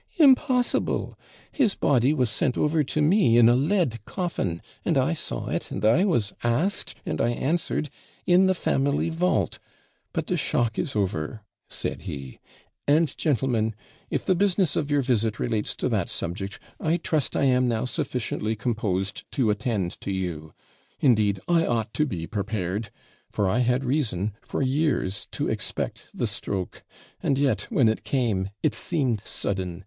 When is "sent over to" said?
2.31-3.03